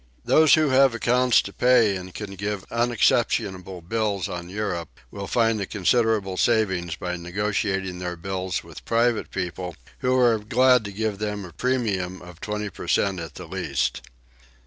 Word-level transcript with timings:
Those 0.25 0.55
who 0.55 0.69
have 0.69 0.95
accounts 0.95 1.43
to 1.43 1.53
pay 1.53 1.95
and 1.95 2.11
can 2.11 2.33
give 2.33 2.65
unexceptionable 2.71 3.83
bills 3.83 4.27
on 4.27 4.49
Europe 4.49 4.99
will 5.11 5.27
find 5.27 5.61
a 5.61 5.67
considerable 5.67 6.37
saving 6.37 6.89
by 6.99 7.17
negotiating 7.17 7.99
their 7.99 8.15
bills 8.15 8.63
with 8.63 8.83
private 8.83 9.29
people 9.29 9.75
who 9.99 10.17
are 10.17 10.39
glad 10.39 10.85
to 10.85 10.91
give 10.91 11.19
for 11.19 11.25
them 11.25 11.45
a 11.45 11.53
premium 11.53 12.19
of 12.23 12.41
20 12.41 12.71
per 12.71 12.87
cent 12.87 13.19
at 13.19 13.35
the 13.35 13.45
least. 13.45 14.01